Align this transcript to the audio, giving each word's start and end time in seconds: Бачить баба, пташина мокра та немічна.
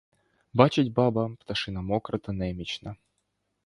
Бачить 0.53 0.93
баба, 0.93 1.29
пташина 1.39 1.81
мокра 1.93 2.17
та 2.25 2.31
немічна. 2.43 2.95